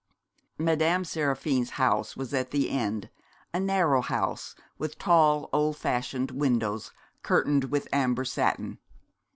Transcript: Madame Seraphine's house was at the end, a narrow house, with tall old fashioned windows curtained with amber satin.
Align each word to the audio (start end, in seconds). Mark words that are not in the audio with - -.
Madame 0.57 1.05
Seraphine's 1.05 1.69
house 1.77 2.17
was 2.17 2.33
at 2.33 2.49
the 2.49 2.71
end, 2.71 3.11
a 3.53 3.59
narrow 3.59 4.01
house, 4.01 4.55
with 4.79 4.97
tall 4.97 5.47
old 5.53 5.77
fashioned 5.77 6.31
windows 6.31 6.91
curtained 7.21 7.65
with 7.65 7.87
amber 7.93 8.25
satin. 8.25 8.79